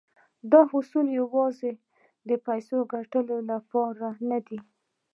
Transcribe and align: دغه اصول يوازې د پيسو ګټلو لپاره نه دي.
دغه 0.51 0.71
اصول 0.79 1.05
يوازې 1.19 1.71
د 2.29 2.31
پيسو 2.45 2.77
ګټلو 2.93 3.37
لپاره 3.51 4.07
نه 4.29 4.39
دي. 4.47 4.59